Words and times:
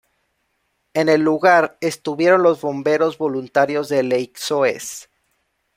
En 0.95 1.09
el 1.09 1.21
lugar, 1.21 1.77
estuvieron 1.79 2.41
los 2.41 2.61
Bomberos 2.61 3.19
Voluntarios 3.19 3.87
de 3.87 4.01
Leixões. 4.01 5.07